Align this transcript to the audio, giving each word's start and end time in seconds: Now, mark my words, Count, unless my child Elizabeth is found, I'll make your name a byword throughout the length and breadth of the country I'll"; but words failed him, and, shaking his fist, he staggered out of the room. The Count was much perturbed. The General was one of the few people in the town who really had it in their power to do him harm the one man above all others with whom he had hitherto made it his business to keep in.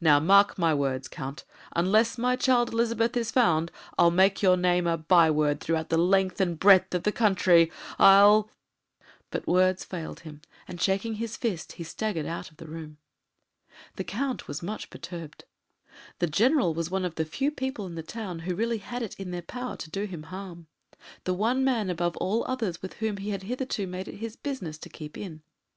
Now, 0.00 0.20
mark 0.20 0.56
my 0.56 0.72
words, 0.72 1.08
Count, 1.08 1.42
unless 1.74 2.16
my 2.16 2.36
child 2.36 2.68
Elizabeth 2.72 3.16
is 3.16 3.32
found, 3.32 3.72
I'll 3.98 4.12
make 4.12 4.40
your 4.40 4.56
name 4.56 4.86
a 4.86 4.96
byword 4.96 5.58
throughout 5.58 5.88
the 5.88 5.98
length 5.98 6.40
and 6.40 6.56
breadth 6.56 6.94
of 6.94 7.02
the 7.02 7.10
country 7.10 7.72
I'll"; 7.98 8.48
but 9.32 9.48
words 9.48 9.82
failed 9.84 10.20
him, 10.20 10.40
and, 10.68 10.80
shaking 10.80 11.14
his 11.14 11.36
fist, 11.36 11.72
he 11.72 11.82
staggered 11.82 12.26
out 12.26 12.48
of 12.48 12.58
the 12.58 12.68
room. 12.68 12.98
The 13.96 14.04
Count 14.04 14.46
was 14.46 14.62
much 14.62 14.88
perturbed. 14.88 15.46
The 16.20 16.28
General 16.28 16.74
was 16.74 16.88
one 16.88 17.04
of 17.04 17.16
the 17.16 17.24
few 17.24 17.50
people 17.50 17.84
in 17.86 17.96
the 17.96 18.04
town 18.04 18.38
who 18.38 18.54
really 18.54 18.78
had 18.78 19.02
it 19.02 19.16
in 19.18 19.32
their 19.32 19.42
power 19.42 19.74
to 19.78 19.90
do 19.90 20.04
him 20.04 20.22
harm 20.30 20.68
the 21.24 21.34
one 21.34 21.64
man 21.64 21.90
above 21.90 22.16
all 22.18 22.44
others 22.46 22.82
with 22.82 22.94
whom 23.02 23.16
he 23.16 23.30
had 23.30 23.42
hitherto 23.42 23.88
made 23.88 24.06
it 24.06 24.18
his 24.18 24.36
business 24.36 24.78
to 24.78 24.88
keep 24.88 25.18
in. 25.18 25.42